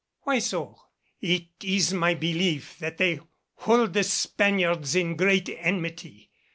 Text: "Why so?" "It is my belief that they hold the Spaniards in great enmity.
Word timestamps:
"Why 0.21 0.39
so?" 0.39 0.79
"It 1.21 1.43
is 1.61 1.93
my 1.93 2.15
belief 2.15 2.79
that 2.79 2.97
they 2.97 3.19
hold 3.53 3.93
the 3.93 4.03
Spaniards 4.03 4.95
in 4.95 5.15
great 5.15 5.47
enmity. 5.59 6.31